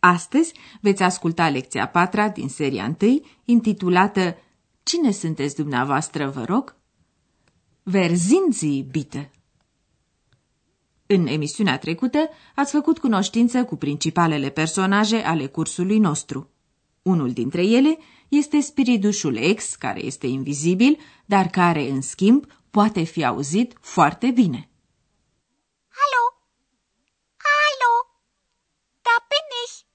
[0.00, 4.36] Astăzi veți asculta lecția patra din seria 1, intitulată
[4.82, 6.76] Cine sunteți dumneavoastră, vă rog?
[7.82, 9.30] Verzinzi, bitte!
[11.06, 16.50] În emisiunea trecută ați făcut cunoștință cu principalele personaje ale cursului nostru.
[17.02, 17.98] Unul dintre ele
[18.28, 24.70] este spiritușul ex, care este invizibil, dar care, în schimb, poate fi auzit foarte bine.
[25.98, 26.24] Hallo?
[27.36, 27.92] Hallo?
[29.02, 29.88] Da bin ich.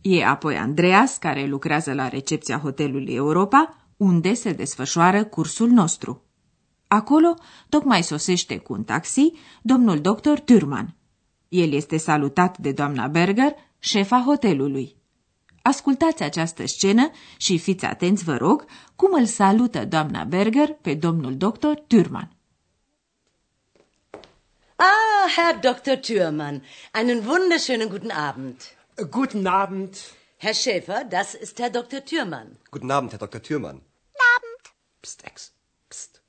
[0.00, 6.22] E apoi Andreas, care lucrează la recepția hotelului Europa, unde se desfășoară cursul nostru.
[6.86, 7.34] Acolo
[7.68, 9.32] tocmai sosește cu un taxi
[9.62, 10.96] domnul doctor Turman.
[11.48, 14.96] El este salutat de doamna Berger, șefa hotelului.
[15.62, 18.64] Ascultați această scenă și fiți atenți, vă rog,
[18.96, 22.30] cum îl salută doamna Berger pe domnul doctor Turman.
[24.76, 25.96] Ah, Herr Dr.
[25.96, 26.62] Thürmann,
[26.94, 28.77] einen wunderschönen guten Abend.
[29.06, 29.96] Guten Abend.
[30.38, 32.04] Herr Schäfer, das ist Herr Dr.
[32.04, 32.58] Thürmann.
[32.70, 33.40] Guten Abend, Herr Dr.
[33.40, 33.80] Thürmann.
[34.36, 34.62] Abend.
[35.02, 35.52] Psst, Ex.
[35.88, 36.20] Psst.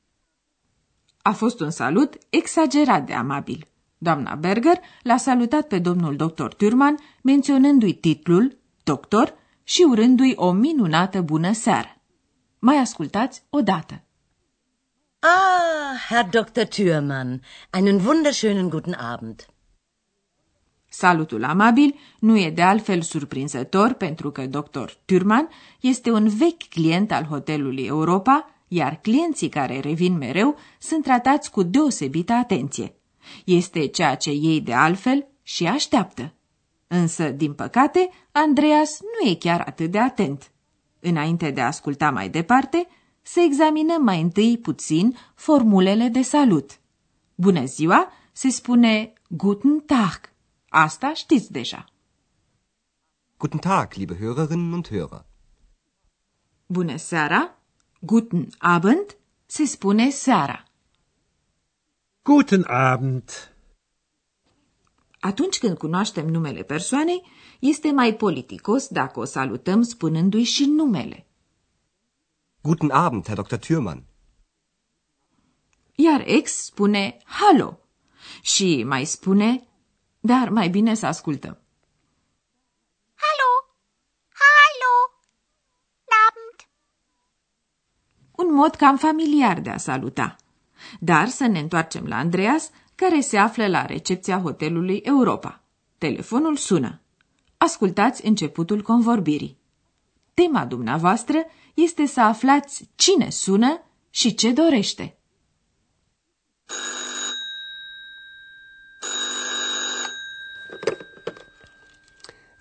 [1.23, 3.67] A fost un salut exagerat de amabil.
[3.97, 9.33] Doamna Berger l-a salutat pe domnul doctor Turman, menționându-i titlul, doctor,
[9.63, 12.01] și urându-i o minunată bună seară.
[12.59, 14.03] Mai ascultați odată.
[15.19, 16.61] Ah, Herr Dr.
[16.61, 17.41] Thürmann,
[17.73, 19.45] einen wunderschönen guten Abend.
[20.89, 24.91] Salutul amabil nu e de altfel surprinzător pentru că dr.
[25.05, 31.51] Turman este un vechi client al hotelului Europa, iar clienții care revin mereu sunt tratați
[31.51, 32.93] cu deosebită atenție.
[33.45, 36.33] Este ceea ce ei de altfel și așteaptă.
[36.87, 40.51] Însă, din păcate, Andreas nu e chiar atât de atent.
[40.99, 42.87] Înainte de a asculta mai departe,
[43.21, 46.79] să examinăm mai întâi puțin formulele de salut.
[47.35, 50.19] Bună ziua se spune Guten Tag.
[50.69, 51.85] Asta știți deja.
[53.37, 55.25] Guten Tag, liebe Hörerinnen und Hörer.
[56.65, 57.57] Bună seara,
[57.99, 60.63] Guten Abend se spune seara.
[62.23, 63.53] Guten Abend.
[65.19, 67.23] Atunci când cunoaștem numele persoanei,
[67.59, 71.27] este mai politicos dacă o salutăm spunându-i și numele.
[72.61, 73.55] Guten Abend, Herr Dr.
[73.55, 74.03] Thürmann.
[75.95, 77.79] Iar ex spune hallo
[78.41, 79.68] și mai spune,
[80.19, 81.57] dar mai bine să ascultăm.
[83.15, 83.51] Hallo?
[84.41, 84.93] Hallo?
[86.27, 86.69] Abend.
[88.31, 90.35] Un mod cam familiar de a saluta.
[90.99, 95.63] Dar să ne întoarcem la Andreas, care se află la recepția hotelului Europa.
[95.97, 97.01] Telefonul sună.
[97.57, 99.57] Ascultați începutul convorbirii.
[100.33, 105.18] Tema dumneavoastră este să aflați cine sună și ce dorește.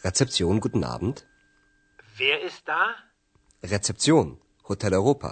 [0.09, 1.17] Rezeption, guten Abend.
[2.17, 2.83] Wer ist da?
[3.73, 4.27] Rezeption,
[4.69, 5.31] Hotel Europa.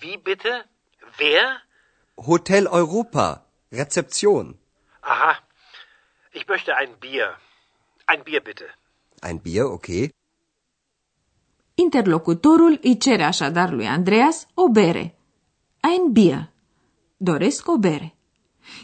[0.00, 0.52] Wie bitte?
[1.20, 1.44] Wer?
[2.30, 3.26] Hotel Europa,
[3.72, 4.44] Rezeption.
[5.00, 5.32] Aha.
[6.32, 7.28] Ich möchte ein Bier.
[8.06, 8.66] Ein Bier bitte.
[9.20, 10.10] Ein Bier, okay.
[11.74, 15.14] Interlocutorul îi cere așadar lui Andreas o bere.
[15.80, 16.50] Ein Bier.
[17.16, 18.17] Doresc o bere.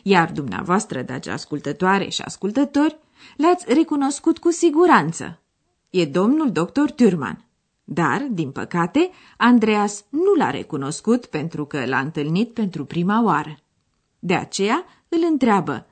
[0.02, 2.98] Iar dumneavoastră, dragi ascultătoare și ascultători,
[3.36, 5.40] l-ați recunoscut cu siguranță.
[5.90, 7.44] E domnul doctor Turman.
[7.84, 13.58] Dar, din păcate, Andreas nu l-a recunoscut pentru că l-a întâlnit pentru prima oară.
[14.18, 15.86] De aceea îl întreabă,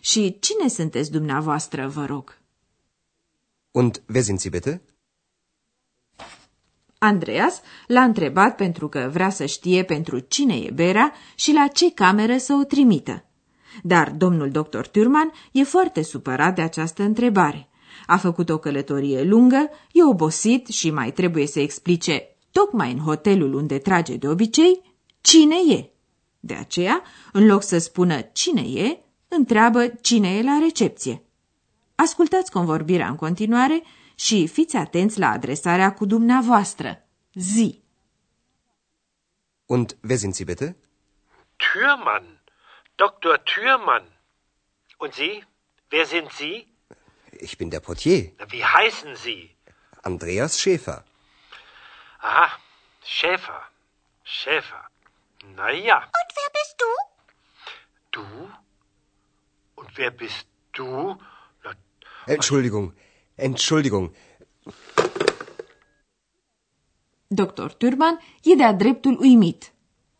[0.00, 2.38] și cine sunteți dumneavoastră, vă rog?
[3.70, 4.82] Und wer sind Sie bitte?
[6.98, 11.92] Andreas l-a întrebat pentru că vrea să știe pentru cine e berea și la ce
[11.92, 13.24] cameră să o trimită.
[13.82, 17.68] Dar domnul doctor Turman e foarte supărat de această întrebare.
[18.06, 23.54] A făcut o călătorie lungă, e obosit și mai trebuie să explice, tocmai în hotelul
[23.54, 25.90] unde trage de obicei, cine e.
[26.40, 27.02] De aceea,
[27.32, 31.22] în loc să spună cine e, întreabă cine e la recepție.
[31.94, 33.82] Ascultați convorbirea în continuare
[34.14, 37.08] și fiți atenți la adresarea cu dumneavoastră.
[37.34, 37.82] Zi.
[39.66, 40.76] Und wer sind Sie bitte?
[41.56, 42.36] Thürmann.
[42.96, 43.44] Dr.
[43.44, 44.06] Thürmann.
[44.98, 45.44] Und Sie?
[45.90, 46.66] Wer sind Sie?
[47.32, 48.32] Ich bin der Portier.
[48.48, 49.54] Wie heißen Sie?
[50.02, 51.04] Andreas Schäfer.
[52.20, 52.50] Aha,
[53.04, 53.60] Schäfer.
[54.24, 54.82] Schäfer.
[55.54, 55.98] Na ja.
[55.98, 56.90] Und wer bist du?
[58.16, 58.50] Du?
[59.74, 61.18] Und wer bist du?
[61.62, 61.70] Na,
[62.26, 62.94] Entschuldigung.
[63.36, 64.14] Entschuldigung.
[67.28, 67.78] Dr.
[67.78, 69.75] Turban e de-a dreptul uimit.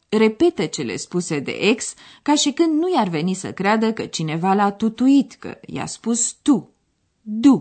[0.09, 4.55] Repetă cele spuse de ex, ca și când nu i-ar veni să creadă că cineva
[4.55, 6.75] l-a tutuit, că i-a spus tu.
[7.21, 7.53] Du.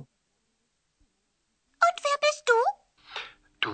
[1.86, 2.59] Und wer bist du?
[3.59, 3.74] du?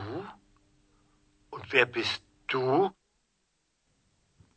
[1.49, 2.95] Und wer bist du?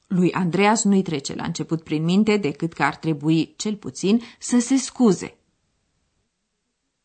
[0.06, 4.58] Lui Andreas nu-i trece la început prin minte decât că ar trebui, cel puțin, să
[4.58, 5.38] se scuze.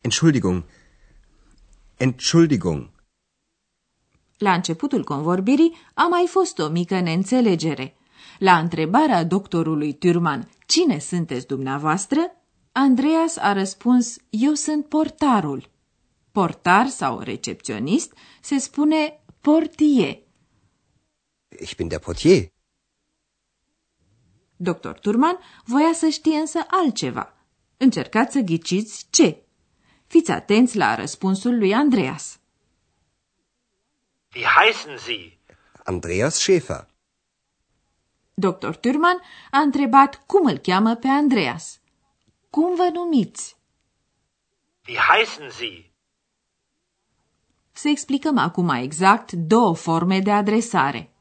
[0.00, 0.64] Entschuldigung.
[1.96, 2.90] Entschuldigung.
[4.40, 7.96] La începutul convorbirii a mai fost o mică neînțelegere.
[8.38, 12.20] La întrebarea doctorului Turman, cine sunteți dumneavoastră,
[12.72, 15.70] Andreas a răspuns, eu sunt portarul.
[16.32, 20.22] Portar sau recepționist se spune portie.
[21.60, 22.52] Ich bin der Portier.
[24.56, 24.90] Dr.
[25.00, 27.34] Turman voia să știe însă altceva.
[27.76, 29.42] Încercați să ghiciți ce.
[30.06, 32.39] Fiți atenți la răspunsul lui Andreas.
[34.32, 35.38] Wie heißen Sie?
[35.84, 36.86] Andreas Schäfer.
[38.34, 38.76] Dr.
[38.76, 41.80] Turman a întrebat cum îl cheamă pe Andreas.
[42.50, 43.56] Cum vă numiți?
[44.88, 45.90] Wie heißen Sie?
[47.72, 51.12] Să explicăm acum mai exact două forme de adresare.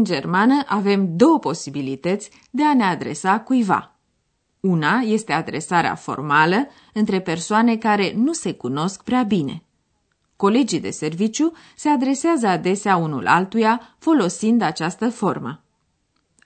[0.00, 3.96] În germană avem două posibilități de a ne adresa cuiva.
[4.60, 9.62] Una este adresarea formală între persoane care nu se cunosc prea bine.
[10.36, 15.62] Colegii de serviciu se adresează adesea unul altuia folosind această formă.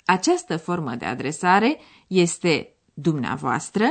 [0.05, 3.85] Această formă de adresare este dumneavoastră,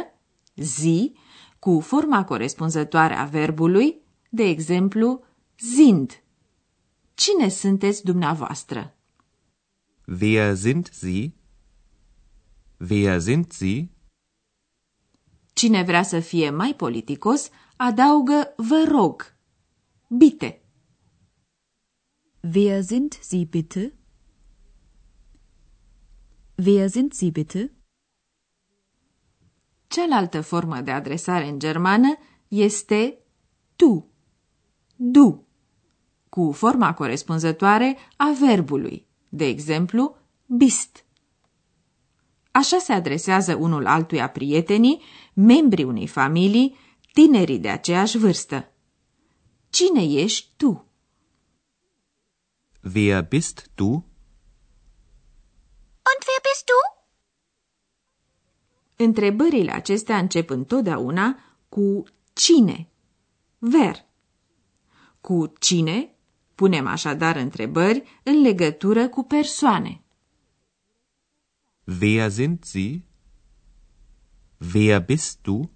[0.56, 1.16] zi,
[1.60, 5.24] cu forma corespunzătoare a verbului, de exemplu,
[5.56, 6.22] sind.
[7.14, 8.93] Cine sunteți dumneavoastră?
[10.06, 11.34] Wer sind Sie?
[12.78, 13.90] Wer sind Sie?
[15.54, 19.36] Cine vrea să fie mai politicos, adaugă vă rog.
[20.08, 20.62] Bite.
[22.54, 23.94] Wer sind Sie bitte?
[26.56, 27.72] Wer sind Sie bitte?
[29.88, 32.18] Cealaltă formă de adresare în germană
[32.48, 33.18] este
[33.76, 34.12] tu,
[34.96, 35.48] du,
[36.30, 41.06] cu forma corespunzătoare a verbului, de exemplu, bist.
[42.52, 45.02] Așa se adresează unul altuia prietenii,
[45.34, 46.78] membrii unei familii,
[47.14, 48.72] tinerii de aceeași vârstă.
[49.70, 50.88] Cine ești tu?
[52.94, 53.90] Wer bist du?
[56.10, 57.04] Und wer bist du?
[59.04, 61.40] Întrebările acestea încep întotdeauna
[61.70, 62.04] cu
[62.34, 62.90] cine,
[63.58, 64.06] ver.
[65.22, 66.13] Cu cine
[66.56, 70.02] punem așadar întrebări în legătură cu persoane.
[72.02, 73.04] Wer sind Sie?
[74.74, 75.70] Wer bist du?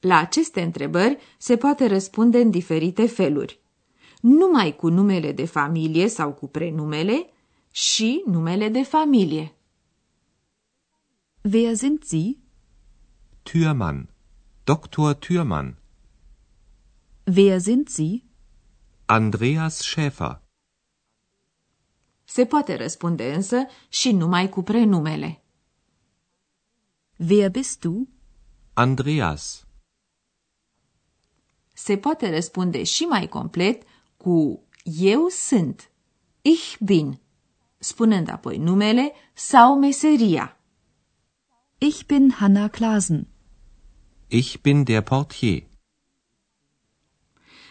[0.00, 3.60] La aceste întrebări se poate răspunde în diferite feluri.
[4.20, 7.30] Numai cu numele de familie sau cu prenumele
[7.70, 9.54] și numele de familie.
[11.52, 12.38] Wer sind Sie?
[13.42, 14.08] Türmann.
[14.64, 15.12] Dr.
[15.14, 15.76] Türmann.
[17.24, 18.25] Wer sind Sie?
[19.08, 20.42] Andreas Schäfer.
[22.24, 23.56] Se poate răspunde însă
[23.88, 25.44] și numai cu prenumele.
[27.28, 28.08] Wer bist du?
[28.72, 29.66] Andreas.
[31.74, 33.82] Se poate răspunde și mai complet
[34.16, 35.90] cu eu sunt,
[36.42, 37.20] ich bin,
[37.78, 40.60] spunând apoi numele sau meseria.
[41.78, 43.28] Ich bin Hanna Klasen.
[44.28, 45.74] Ich bin der Portier.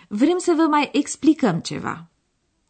[0.08, 2.10] Vrem să vă mai explicăm ceva.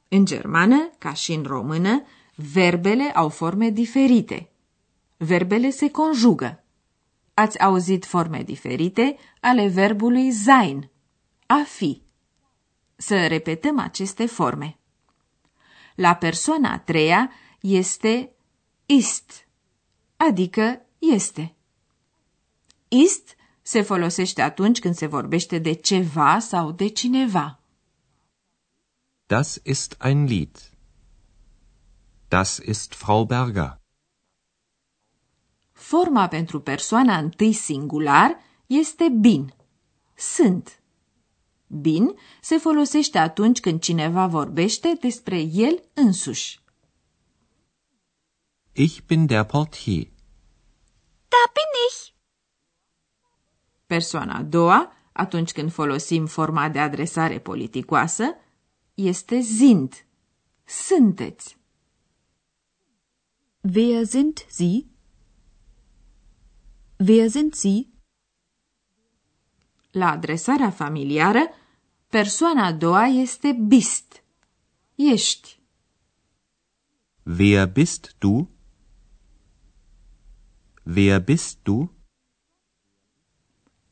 [0.07, 2.03] În germană, ca și în română,
[2.35, 4.49] verbele au forme diferite.
[5.17, 6.63] Verbele se conjugă.
[7.33, 10.89] Ați auzit forme diferite ale verbului sein,
[11.45, 12.01] a fi.
[12.95, 14.77] Să repetăm aceste forme.
[15.95, 18.31] La persoana a treia este
[18.85, 19.47] ist,
[20.17, 21.55] adică este.
[22.87, 23.35] Ist
[23.67, 27.59] se folosește atunci când se vorbește de ceva sau de cineva.
[29.25, 30.71] Das ist ein Lied.
[32.27, 33.81] Das ist Frau Berger.
[35.71, 39.53] Forma pentru persoana întâi singular este bin.
[40.15, 40.79] Sunt.
[41.67, 46.59] Bin se folosește atunci când cineva vorbește despre el însuși.
[48.71, 50.05] Ich bin der Portier.
[51.27, 52.14] Da bin ich.
[53.95, 58.35] Persoana a doua, atunci când folosim forma de adresare politicoasă,
[58.93, 60.05] este sind.
[60.63, 61.57] Sunteți.
[63.61, 64.85] Wer sind Sie?
[67.07, 67.87] Wer sind Sie?
[69.91, 71.49] La adresarea familiară,
[72.09, 74.23] persoana a doua este bist.
[74.95, 75.59] Ești.
[77.23, 78.49] Wer bist du?
[80.83, 81.94] Wer bist du?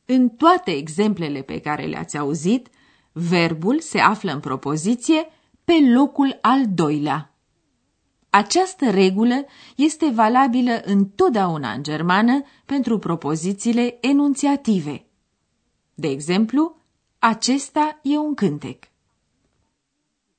[0.06, 2.68] În toate exemplele pe care le-ați auzit,
[3.12, 5.26] verbul se află în propoziție
[5.64, 7.34] pe locul al doilea.
[8.30, 9.46] Această regulă
[9.76, 15.06] este valabilă întotdeauna în germană pentru propozițiile enunțiative.
[15.94, 16.76] De exemplu,
[17.20, 18.92] acesta e un cântec.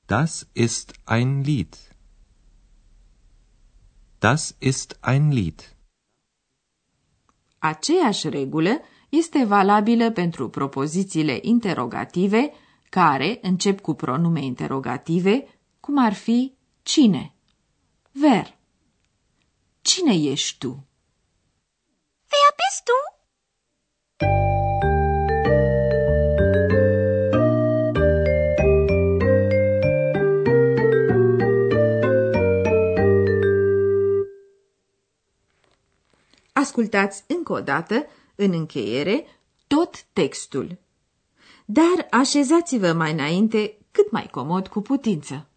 [0.06, 1.75] Das ist ein Lied.
[4.18, 5.76] Das ist ein Lied.
[7.59, 8.80] Aceeași regulă
[9.16, 12.52] este valabilă pentru propozițiile interogative
[12.90, 15.47] care încep cu pronume interogative,
[15.80, 16.52] cum ar fi
[16.83, 17.35] cine,
[18.12, 18.56] ver.
[19.80, 20.68] Cine ești tu?
[22.30, 23.14] Wer bist du?
[36.52, 39.25] Ascultați încă o dată, în încheiere,
[39.67, 40.79] tot textul.
[41.64, 45.49] Dar așezați-vă mai înainte cât mai comod cu putință.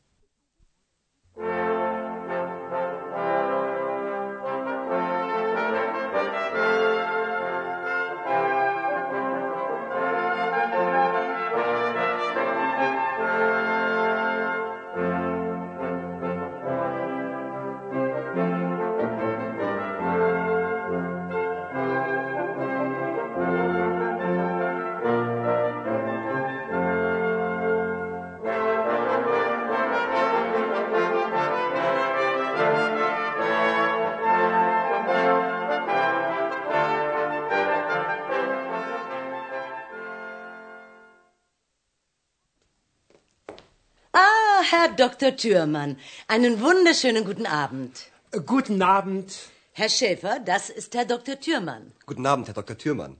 [44.71, 45.35] Herr Dr.
[45.35, 45.97] Thürmann,
[46.27, 48.11] einen wunderschönen guten Abend.
[48.45, 49.49] Guten Abend.
[49.73, 51.39] Herr Schäfer, das ist Herr Dr.
[51.39, 51.93] Thürmann.
[52.05, 52.77] Guten Abend, Herr Dr.
[52.77, 53.17] Thürmann.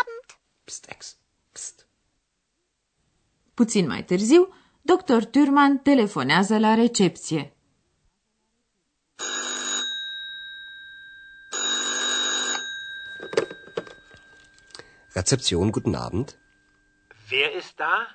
[0.00, 0.28] Abend.
[0.66, 1.16] Psst, Ex.
[1.52, 1.86] Psst.
[3.54, 4.48] Puțin mai târziu,
[4.82, 5.24] dr.
[5.24, 7.52] Turman telefonează la recepție.
[15.14, 16.38] Rezeption, guten Abend.
[17.30, 18.06] Wer ist da?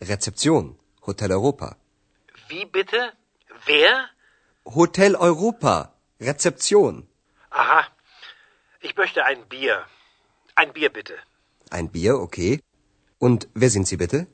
[0.00, 1.76] Rezeption, Hotel Europa.
[2.52, 3.00] Wie bitte?
[3.66, 3.92] Wer?
[4.78, 5.76] Hotel Europa,
[6.20, 7.08] Rezeption.
[7.50, 7.82] Aha.
[8.80, 9.76] Ich möchte ein Bier.
[10.54, 11.16] Ein Bier bitte.
[11.70, 12.60] Ein Bier, okay.
[13.18, 14.28] Und wer sind Sie bitte?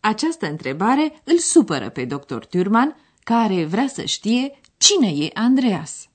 [0.00, 2.44] Această întrebare îl supără pe dr.
[2.44, 6.08] Turman, care vrea să știe cine e Andreas.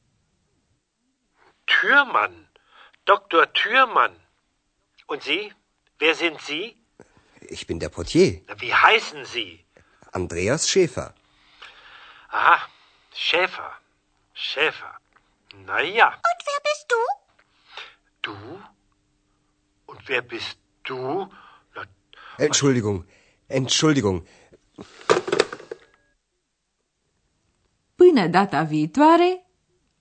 [1.65, 2.51] Türmann.
[3.03, 3.45] Dr.
[3.51, 4.15] Türmann.
[5.05, 5.55] Und Sie?
[5.99, 6.75] Wer sind Sie?
[7.49, 9.64] Ich bin der Portier, Wie heißen Sie?
[10.19, 11.13] Andreas Schäfer.
[12.29, 12.57] Aha.
[13.13, 13.71] Schäfer.
[14.33, 14.93] Schäfer.
[15.67, 16.07] Na ja.
[16.29, 17.01] Und wer bist du?
[18.25, 18.35] Du?
[19.91, 21.29] Und wer bist du?
[21.75, 21.81] Na,
[22.37, 23.05] Entschuldigung,
[23.47, 24.27] Entschuldigung.
[27.95, 29.45] Până data viitoare,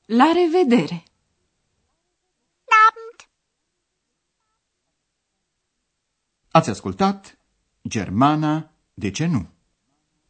[0.04, 1.02] la revedere!
[2.86, 3.28] Abend.
[6.50, 7.38] Ați ascultat
[7.88, 9.53] Germana, de ce nu?